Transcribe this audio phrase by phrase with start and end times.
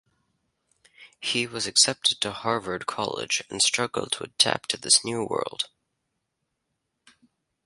[1.19, 5.69] He was accepted to Harvard College and struggled to adapt to this new world.